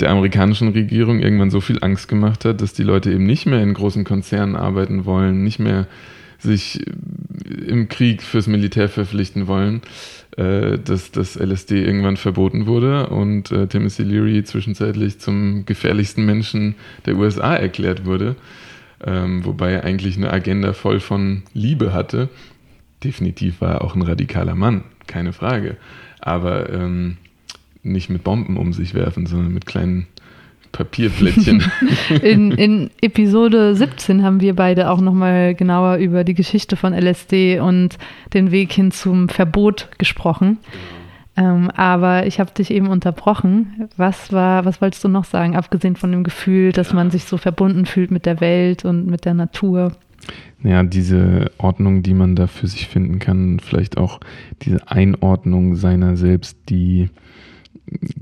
[0.00, 3.62] der amerikanischen Regierung irgendwann so viel Angst gemacht hat, dass die Leute eben nicht mehr
[3.62, 5.86] in großen Konzernen arbeiten wollen, nicht mehr
[6.38, 6.84] sich
[7.66, 9.80] im Krieg fürs Militär verpflichten wollen,
[10.36, 16.74] äh, dass das LSD irgendwann verboten wurde und äh, Timothy Leary zwischenzeitlich zum gefährlichsten Menschen
[17.06, 18.36] der USA erklärt wurde,
[19.04, 22.28] ähm, wobei er eigentlich eine Agenda voll von Liebe hatte.
[23.02, 25.76] Definitiv war er auch ein radikaler Mann, keine Frage.
[26.20, 27.16] Aber ähm,
[27.86, 30.06] nicht mit Bomben um sich werfen, sondern mit kleinen
[30.72, 31.62] Papierplättchen.
[32.22, 37.60] in, in, Episode 17 haben wir beide auch nochmal genauer über die Geschichte von LSD
[37.60, 37.96] und
[38.34, 40.58] den Weg hin zum Verbot gesprochen.
[40.60, 40.96] Genau.
[41.38, 43.88] Ähm, aber ich habe dich eben unterbrochen.
[43.96, 46.94] Was war, was wolltest du noch sagen, abgesehen von dem Gefühl, dass ja.
[46.94, 49.92] man sich so verbunden fühlt mit der Welt und mit der Natur?
[50.62, 54.18] Ja, diese Ordnung, die man da für sich finden kann, vielleicht auch
[54.62, 57.10] diese Einordnung seiner selbst, die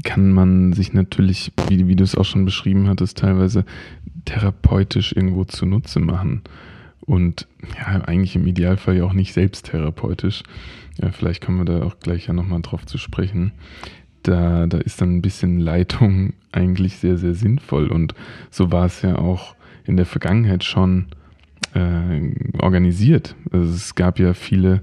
[0.03, 3.65] kann man sich natürlich, wie, wie du es auch schon beschrieben hattest, teilweise
[4.25, 6.43] therapeutisch irgendwo zunutze machen.
[7.01, 7.47] Und
[7.79, 10.43] ja, eigentlich im Idealfall ja auch nicht selbsttherapeutisch.
[11.01, 13.53] Ja, vielleicht kommen wir da auch gleich ja nochmal drauf zu sprechen.
[14.23, 17.89] Da, da ist dann ein bisschen Leitung eigentlich sehr, sehr sinnvoll.
[17.89, 18.15] Und
[18.51, 21.07] so war es ja auch in der Vergangenheit schon
[21.75, 23.35] äh, organisiert.
[23.51, 24.81] Also es gab ja viele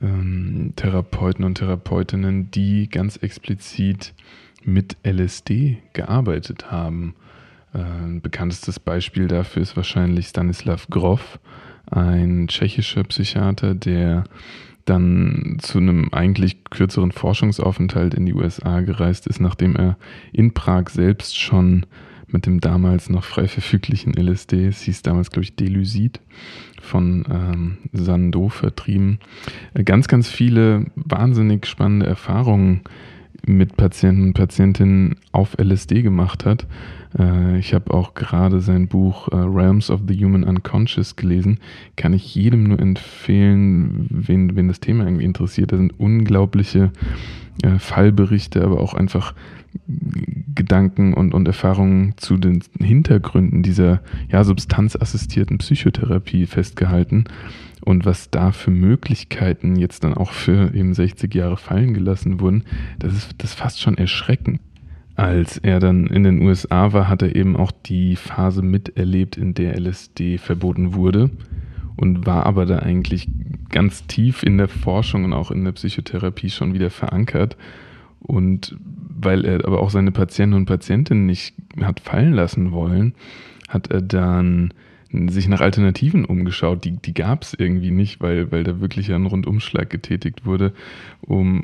[0.00, 4.14] ähm, Therapeuten und Therapeutinnen, die ganz explizit
[4.64, 7.14] mit LSD gearbeitet haben.
[7.74, 11.38] Äh, ein bekanntestes Beispiel dafür ist wahrscheinlich Stanislav Grof,
[11.90, 14.24] ein tschechischer Psychiater, der
[14.84, 19.98] dann zu einem eigentlich kürzeren Forschungsaufenthalt in die USA gereist ist, nachdem er
[20.32, 21.86] in Prag selbst schon
[22.30, 26.20] mit dem damals noch frei verfüglichen LSD, es hieß damals, glaube ich, Delusid,
[26.80, 29.18] von ähm, Sando vertrieben,
[29.74, 32.82] äh, ganz, ganz viele wahnsinnig spannende Erfahrungen
[33.46, 36.66] mit Patienten und Patientinnen auf LSD gemacht hat.
[37.18, 41.58] Äh, ich habe auch gerade sein Buch äh, Realms of the Human Unconscious gelesen.
[41.96, 45.72] Kann ich jedem nur empfehlen, wen, wen das Thema irgendwie interessiert.
[45.72, 46.90] Da sind unglaubliche
[47.80, 49.34] Fallberichte, aber auch einfach
[50.58, 57.24] Gedanken und, und Erfahrungen zu den Hintergründen dieser ja, substanzassistierten Psychotherapie festgehalten
[57.80, 62.64] und was da für Möglichkeiten jetzt dann auch für eben 60 Jahre fallen gelassen wurden,
[62.98, 64.60] das ist das fast schon erschreckend.
[65.14, 69.54] Als er dann in den USA war, hat er eben auch die Phase miterlebt, in
[69.54, 71.30] der LSD verboten wurde
[71.96, 73.28] und war aber da eigentlich
[73.70, 77.56] ganz tief in der Forschung und auch in der Psychotherapie schon wieder verankert
[78.20, 78.76] und
[79.20, 83.14] weil er aber auch seine Patienten und Patientinnen nicht hat fallen lassen wollen,
[83.68, 84.72] hat er dann
[85.10, 86.84] sich nach Alternativen umgeschaut.
[86.84, 90.72] Die, die gab es irgendwie nicht, weil, weil da wirklich ein Rundumschlag getätigt wurde,
[91.22, 91.62] um,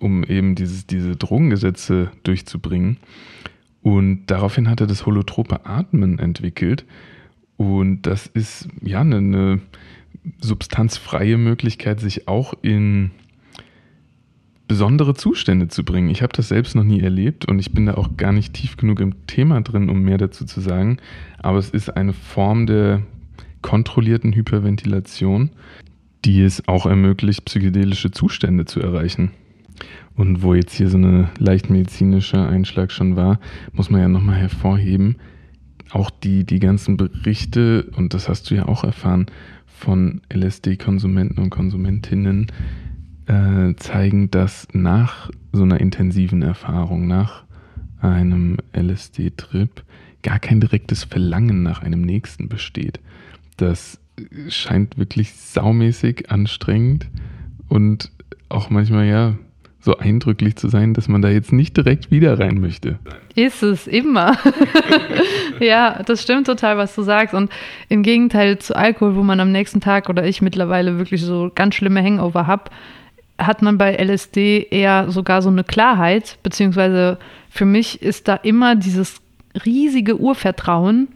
[0.00, 2.96] um eben dieses, diese Drogengesetze durchzubringen.
[3.82, 6.84] Und daraufhin hat er das holotrope Atmen entwickelt.
[7.56, 9.60] Und das ist ja eine, eine
[10.40, 13.10] substanzfreie Möglichkeit, sich auch in
[14.72, 16.08] besondere Zustände zu bringen.
[16.08, 18.78] Ich habe das selbst noch nie erlebt und ich bin da auch gar nicht tief
[18.78, 20.96] genug im Thema drin, um mehr dazu zu sagen.
[21.42, 23.02] Aber es ist eine Form der
[23.60, 25.50] kontrollierten Hyperventilation,
[26.24, 29.32] die es auch ermöglicht, psychedelische Zustände zu erreichen.
[30.16, 33.40] Und wo jetzt hier so eine leicht medizinische Einschlag schon war,
[33.74, 35.16] muss man ja nochmal hervorheben,
[35.90, 39.26] auch die, die ganzen Berichte, und das hast du ja auch erfahren,
[39.66, 42.46] von LSD-Konsumenten und Konsumentinnen
[43.26, 47.44] äh, zeigen, dass nach so einer intensiven Erfahrung, nach
[48.00, 49.84] einem LSD-Trip,
[50.22, 53.00] gar kein direktes Verlangen nach einem nächsten besteht.
[53.56, 54.00] Das
[54.48, 57.08] scheint wirklich saumäßig anstrengend
[57.68, 58.10] und
[58.48, 59.34] auch manchmal ja
[59.80, 63.00] so eindrücklich zu sein, dass man da jetzt nicht direkt wieder rein möchte.
[63.34, 64.38] Ist es immer.
[65.60, 67.34] ja, das stimmt total, was du sagst.
[67.34, 67.50] Und
[67.88, 71.74] im Gegenteil zu Alkohol, wo man am nächsten Tag oder ich mittlerweile wirklich so ganz
[71.74, 72.70] schlimme Hangover habe,
[73.38, 77.18] hat man bei LSD eher sogar so eine Klarheit, beziehungsweise
[77.50, 79.20] für mich ist da immer dieses
[79.64, 81.08] riesige Urvertrauen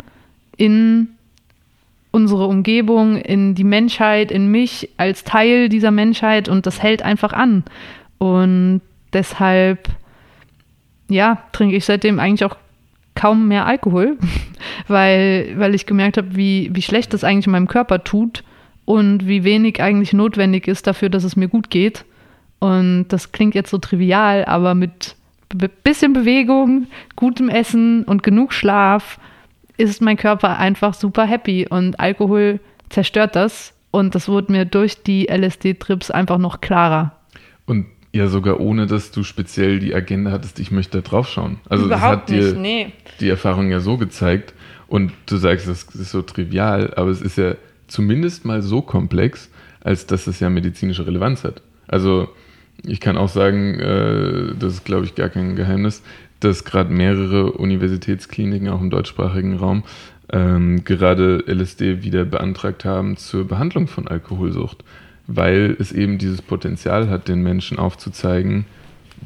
[0.56, 1.08] in
[2.10, 7.32] unsere Umgebung, in die Menschheit, in mich als Teil dieser Menschheit und das hält einfach
[7.32, 7.64] an.
[8.18, 8.80] Und
[9.12, 9.88] deshalb,
[11.08, 12.56] ja, trinke ich seitdem eigentlich auch
[13.14, 14.16] kaum mehr Alkohol,
[14.88, 18.42] weil, weil ich gemerkt habe, wie, wie schlecht das eigentlich meinem Körper tut
[18.86, 22.06] und wie wenig eigentlich notwendig ist dafür, dass es mir gut geht.
[22.58, 25.16] Und das klingt jetzt so trivial, aber mit
[25.84, 29.18] bisschen Bewegung, gutem Essen und genug Schlaf
[29.76, 33.74] ist mein Körper einfach super happy und Alkohol zerstört das.
[33.90, 37.12] Und das wurde mir durch die LSD-Trips einfach noch klarer.
[37.66, 41.58] Und ja, sogar ohne, dass du speziell die Agenda hattest, ich möchte da drauf schauen.
[41.68, 42.92] Also Überhaupt das hat dir nicht, nee.
[43.20, 44.54] die Erfahrung ja so gezeigt.
[44.88, 47.54] Und du sagst, das ist so trivial, aber es ist ja
[47.88, 51.62] zumindest mal so komplex, als dass es ja medizinische Relevanz hat.
[51.86, 52.28] Also
[52.84, 56.02] ich kann auch sagen, äh, das ist, glaube ich, gar kein Geheimnis,
[56.40, 59.84] dass gerade mehrere Universitätskliniken, auch im deutschsprachigen Raum,
[60.32, 64.84] ähm, gerade LSD wieder beantragt haben zur Behandlung von Alkoholsucht,
[65.26, 68.66] weil es eben dieses Potenzial hat, den Menschen aufzuzeigen,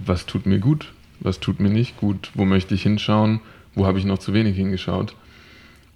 [0.05, 3.41] was tut mir gut, was tut mir nicht gut, wo möchte ich hinschauen,
[3.75, 5.15] wo habe ich noch zu wenig hingeschaut.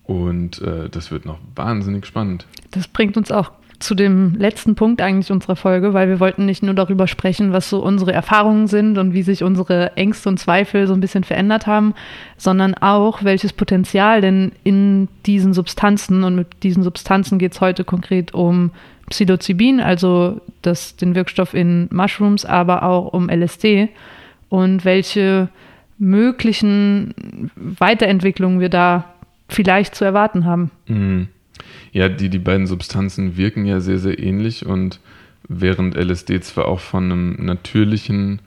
[0.04, 2.46] Und äh, das wird noch wahnsinnig spannend.
[2.70, 6.62] Das bringt uns auch zu dem letzten Punkt eigentlich unserer Folge, weil wir wollten nicht
[6.62, 10.86] nur darüber sprechen, was so unsere Erfahrungen sind und wie sich unsere Ängste und Zweifel
[10.86, 11.94] so ein bisschen verändert haben,
[12.36, 17.84] sondern auch, welches Potenzial denn in diesen Substanzen und mit diesen Substanzen geht es heute
[17.84, 18.70] konkret um
[19.10, 23.90] Psilocybin, also das, den Wirkstoff in Mushrooms, aber auch um LSD
[24.48, 25.48] und welche
[25.98, 29.13] möglichen Weiterentwicklungen wir da
[29.48, 30.70] vielleicht zu erwarten haben.
[30.86, 31.28] Mhm.
[31.92, 35.00] Ja, die, die beiden Substanzen wirken ja sehr, sehr ähnlich und
[35.48, 38.40] während LSD zwar auch von einem natürlichen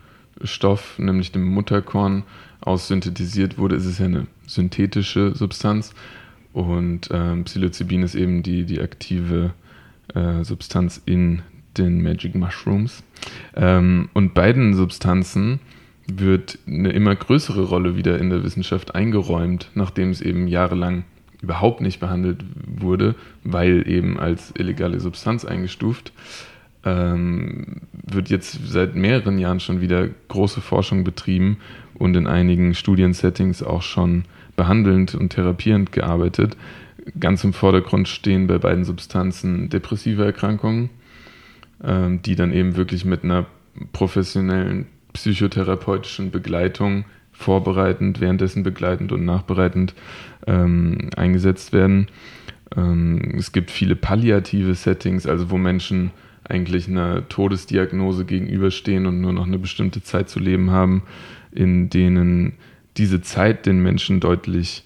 [0.44, 2.24] Stoff, nämlich dem Mutterkorn,
[2.60, 5.94] aus synthetisiert wurde, ist es ja eine synthetische Substanz
[6.54, 9.54] und äh, Psilocybin ist eben die, die aktive
[10.14, 11.44] äh, Substanz in
[11.78, 13.04] den Magic Mushrooms.
[13.56, 15.60] Ähm, und beiden Substanzen
[16.08, 21.04] wird eine immer größere Rolle wieder in der Wissenschaft eingeräumt, nachdem es eben jahrelang
[21.42, 26.12] überhaupt nicht behandelt wurde, weil eben als illegale Substanz eingestuft,
[26.84, 31.58] ähm, wird jetzt seit mehreren Jahren schon wieder große Forschung betrieben
[31.96, 34.24] und in einigen Studiensettings auch schon
[34.56, 36.58] behandelnd und therapierend gearbeitet.
[37.20, 40.90] Ganz im Vordergrund stehen bei beiden Substanzen depressive Erkrankungen,
[41.84, 43.46] ähm, die dann eben wirklich mit einer
[43.94, 49.96] professionellen psychotherapeutischen Begleitung vorbereitend, währenddessen begleitend und nachbereitend
[50.46, 52.08] ähm, eingesetzt werden.
[52.76, 56.12] Ähm, es gibt viele palliative Settings, also wo Menschen
[56.44, 61.02] eigentlich einer Todesdiagnose gegenüberstehen und nur noch eine bestimmte Zeit zu leben haben,
[61.52, 62.54] in denen
[62.98, 64.84] diese Zeit den Menschen deutlich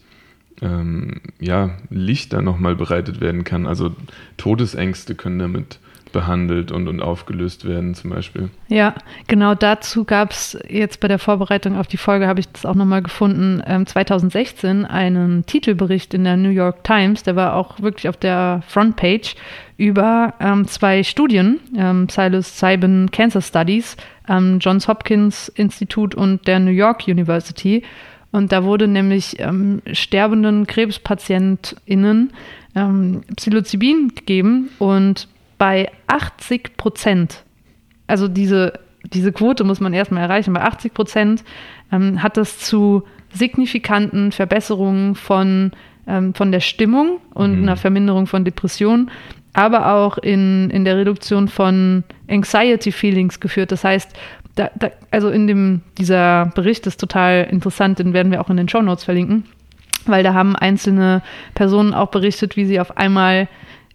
[0.61, 3.67] ähm, ja, lichter nochmal bereitet werden kann.
[3.67, 3.93] Also
[4.37, 5.79] Todesängste können damit
[6.11, 8.49] behandelt und, und aufgelöst werden zum Beispiel.
[8.67, 8.95] Ja,
[9.27, 12.75] genau dazu gab es jetzt bei der Vorbereitung auf die Folge, habe ich das auch
[12.75, 18.09] nochmal gefunden, ähm, 2016 einen Titelbericht in der New York Times, der war auch wirklich
[18.09, 19.35] auf der Frontpage,
[19.77, 23.97] über ähm, zwei Studien, ähm, Psilocybin Cancer Studies,
[24.29, 27.83] ähm, Johns Hopkins Institut und der New York University.
[28.31, 32.31] Und da wurde nämlich ähm, sterbenden KrebspatientInnen
[32.75, 35.27] ähm, Psilocybin gegeben und
[35.61, 37.43] bei 80 Prozent,
[38.07, 41.43] also diese, diese Quote muss man erstmal erreichen, bei 80 Prozent
[41.91, 45.71] ähm, hat das zu signifikanten Verbesserungen von,
[46.07, 47.61] ähm, von der Stimmung und mhm.
[47.61, 49.11] einer Verminderung von Depressionen,
[49.53, 53.71] aber auch in, in der Reduktion von Anxiety Feelings geführt.
[53.71, 54.17] Das heißt,
[54.55, 58.57] da, da, also in dem, dieser Bericht ist total interessant, den werden wir auch in
[58.57, 59.43] den Show Notes verlinken,
[60.07, 61.21] weil da haben einzelne
[61.53, 63.47] Personen auch berichtet, wie sie auf einmal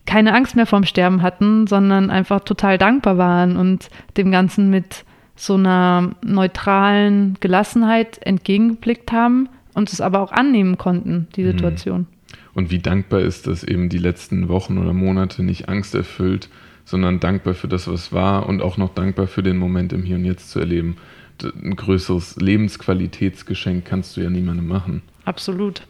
[0.06, 5.04] keine Angst mehr vorm Sterben hatten, sondern einfach total dankbar waren und dem Ganzen mit
[5.34, 11.52] so einer neutralen Gelassenheit entgegengeblickt haben und es aber auch annehmen konnten, die mhm.
[11.52, 12.06] Situation.
[12.54, 16.48] Und wie dankbar ist das eben die letzten Wochen oder Monate nicht angsterfüllt,
[16.86, 20.16] sondern dankbar für das, was war und auch noch dankbar für den Moment im Hier
[20.16, 20.96] und Jetzt zu erleben.
[21.42, 25.02] Ein größeres Lebensqualitätsgeschenk kannst du ja niemandem machen.
[25.26, 25.82] Absolut.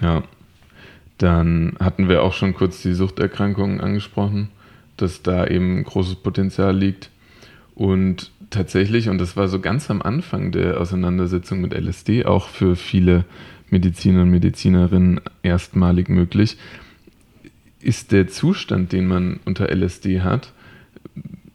[0.00, 0.22] Ja.
[1.18, 4.48] Dann hatten wir auch schon kurz die Suchterkrankungen angesprochen,
[4.96, 7.10] dass da eben großes Potenzial liegt.
[7.74, 12.76] Und tatsächlich, und das war so ganz am Anfang der Auseinandersetzung mit LSD, auch für
[12.76, 13.24] viele
[13.70, 16.56] Mediziner und Medizinerinnen erstmalig möglich,
[17.80, 20.52] ist der Zustand, den man unter LSD hat,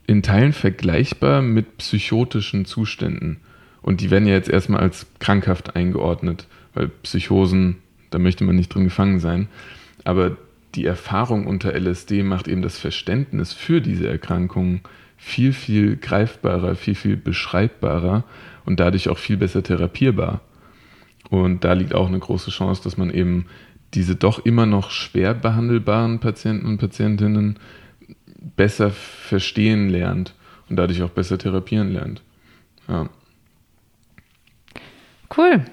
[0.06, 3.38] in Teilen vergleichbar mit psychotischen Zuständen.
[3.82, 7.78] Und die werden ja jetzt erstmal als krankhaft eingeordnet, weil Psychosen,
[8.10, 9.48] da möchte man nicht drin gefangen sein.
[10.04, 10.38] Aber
[10.76, 14.82] die Erfahrung unter LSD macht eben das Verständnis für diese Erkrankungen
[15.18, 18.24] viel, viel greifbarer, viel, viel beschreibbarer
[18.66, 20.42] und dadurch auch viel besser therapierbar.
[21.30, 23.46] Und da liegt auch eine große Chance, dass man eben
[23.94, 27.58] diese doch immer noch schwer behandelbaren Patienten und Patientinnen
[28.56, 30.34] besser verstehen lernt
[30.70, 32.22] und dadurch auch besser therapieren lernt.
[32.88, 33.10] Ja.
[35.36, 35.66] Cool.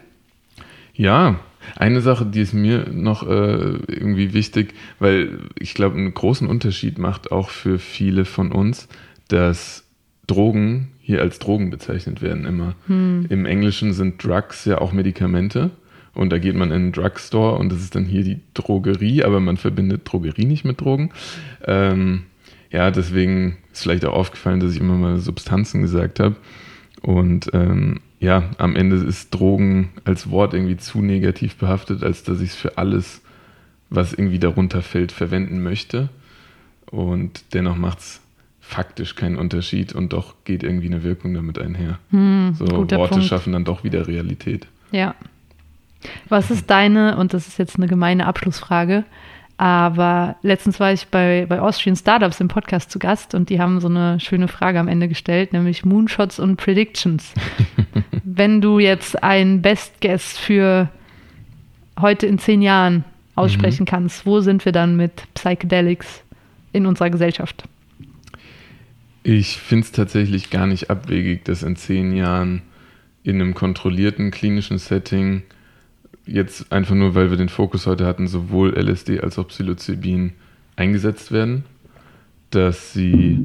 [0.95, 1.39] Ja,
[1.75, 6.99] eine Sache, die ist mir noch äh, irgendwie wichtig, weil ich glaube, einen großen Unterschied
[6.99, 8.89] macht auch für viele von uns,
[9.29, 9.85] dass
[10.27, 12.75] Drogen hier als Drogen bezeichnet werden immer.
[12.87, 13.27] Hm.
[13.29, 15.71] Im Englischen sind Drugs ja auch Medikamente.
[16.15, 19.39] Und da geht man in einen Drugstore und das ist dann hier die Drogerie, aber
[19.39, 21.11] man verbindet Drogerie nicht mit Drogen.
[21.63, 22.23] Ähm,
[22.71, 26.37] ja, deswegen ist vielleicht auch aufgefallen, dass ich immer mal Substanzen gesagt habe.
[27.03, 32.41] Und ähm, ja, am Ende ist Drogen als Wort irgendwie zu negativ behaftet, als dass
[32.41, 33.23] ich es für alles,
[33.91, 36.09] was irgendwie darunter fällt, verwenden möchte.
[36.91, 38.21] Und dennoch macht es
[38.61, 41.99] faktisch keinen Unterschied und doch geht irgendwie eine Wirkung damit einher.
[42.11, 43.25] Hm, so Worte Punkt.
[43.25, 44.67] schaffen dann doch wieder Realität.
[44.91, 45.15] Ja.
[46.29, 49.05] Was ist deine, und das ist jetzt eine gemeine Abschlussfrage,
[49.59, 53.81] aber letztens war ich bei, bei Austrian Startups im Podcast zu Gast und die haben
[53.81, 57.33] so eine schöne Frage am Ende gestellt, nämlich Moonshots und Predictions.
[58.37, 60.91] Wenn du jetzt ein Best Guess für
[61.99, 63.03] heute in zehn Jahren
[63.35, 63.87] aussprechen mhm.
[63.87, 66.23] kannst, wo sind wir dann mit Psychedelics
[66.75, 67.65] in unserer Gesellschaft?
[69.23, 72.61] Ich finde es tatsächlich gar nicht abwegig, dass in zehn Jahren
[73.25, 75.43] in einem kontrollierten klinischen Setting
[76.27, 80.33] jetzt einfach nur, weil wir den Fokus heute hatten, sowohl LSD als auch Psilocybin
[80.77, 81.65] eingesetzt werden,
[82.51, 83.41] dass sie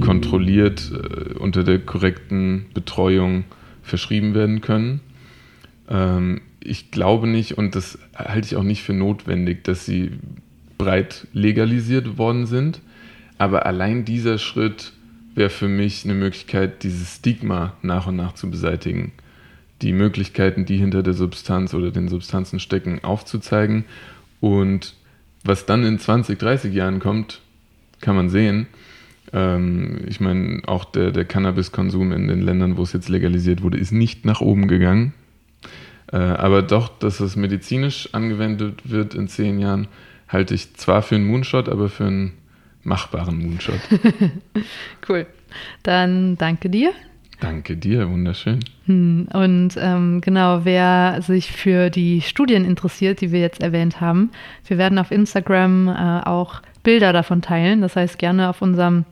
[0.00, 3.44] kontrolliert äh, unter der korrekten Betreuung
[3.86, 5.00] verschrieben werden können.
[5.88, 10.12] Ähm, ich glaube nicht und das halte ich auch nicht für notwendig, dass sie
[10.76, 12.80] breit legalisiert worden sind.
[13.38, 14.92] Aber allein dieser Schritt
[15.34, 19.12] wäre für mich eine Möglichkeit, dieses Stigma nach und nach zu beseitigen.
[19.82, 23.84] Die Möglichkeiten, die hinter der Substanz oder den Substanzen stecken, aufzuzeigen.
[24.40, 24.94] Und
[25.44, 27.42] was dann in 20, 30 Jahren kommt,
[28.00, 28.66] kann man sehen.
[29.32, 33.78] Ähm, ich meine, auch der, der Cannabiskonsum in den Ländern, wo es jetzt legalisiert wurde,
[33.78, 35.14] ist nicht nach oben gegangen.
[36.12, 39.88] Äh, aber doch, dass es medizinisch angewendet wird in zehn Jahren,
[40.28, 42.32] halte ich zwar für einen Moonshot, aber für einen
[42.82, 43.80] machbaren Moonshot.
[45.08, 45.26] cool.
[45.82, 46.92] Dann danke dir.
[47.40, 48.60] Danke dir, wunderschön.
[48.86, 54.30] Hm, und ähm, genau, wer sich für die Studien interessiert, die wir jetzt erwähnt haben,
[54.66, 57.82] wir werden auf Instagram äh, auch Bilder davon teilen.
[57.82, 59.04] Das heißt, gerne auf unserem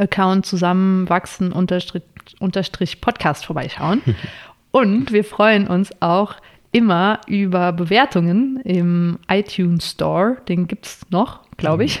[0.00, 2.02] Account zusammenwachsen unterstrich,
[2.38, 4.02] unterstrich Podcast vorbeischauen.
[4.70, 6.34] und wir freuen uns auch
[6.72, 10.38] immer über Bewertungen im iTunes Store.
[10.48, 12.00] Den gibt es noch, glaube ich.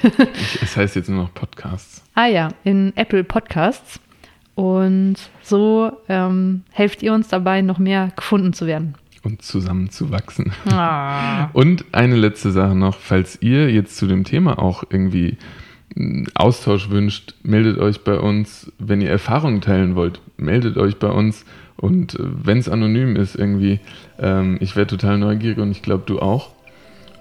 [0.62, 2.02] Es heißt jetzt nur noch Podcasts.
[2.14, 4.00] ah ja, in Apple Podcasts.
[4.54, 8.94] Und so ähm, helft ihr uns dabei, noch mehr gefunden zu werden.
[9.22, 10.52] Und zusammenzuwachsen.
[10.70, 11.50] Ah.
[11.52, 15.36] Und eine letzte Sache noch, falls ihr jetzt zu dem Thema auch irgendwie
[16.34, 18.72] Austausch wünscht, meldet euch bei uns.
[18.78, 21.44] Wenn ihr Erfahrungen teilen wollt, meldet euch bei uns
[21.76, 23.80] Und äh, wenn es anonym ist, irgendwie,
[24.18, 26.50] ähm, ich wäre total neugierig und ich glaube, du auch.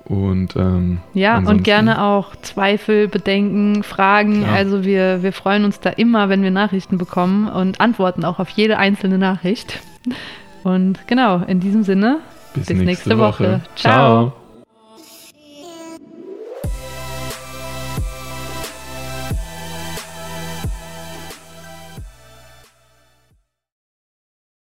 [0.05, 4.43] Und ähm, ja, und gerne auch Zweifel, Bedenken, Fragen.
[4.43, 4.53] Klar.
[4.55, 8.49] Also wir, wir freuen uns da immer, wenn wir Nachrichten bekommen und antworten auch auf
[8.49, 9.79] jede einzelne Nachricht.
[10.63, 12.19] Und genau, in diesem Sinne,
[12.53, 13.43] bis, bis nächste, nächste, Woche.
[13.43, 13.61] Woche.
[13.75, 14.31] Ciao.
[14.31, 14.44] Ciao.